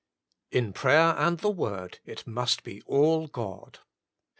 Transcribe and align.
In 0.49 0.73
prayer 0.73 1.13
and 1.15 1.37
the 1.37 1.51
Word 1.51 1.99
it 2.07 2.25
must 2.25 2.63
be 2.63 2.81
all— 2.87 3.27
God. 3.27 3.77